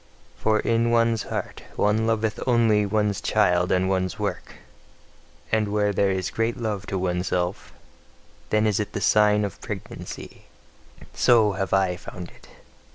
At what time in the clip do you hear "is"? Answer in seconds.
6.09-6.31, 8.65-8.79